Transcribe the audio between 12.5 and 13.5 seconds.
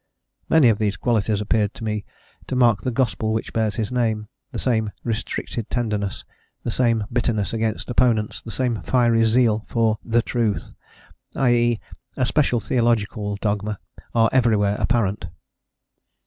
theological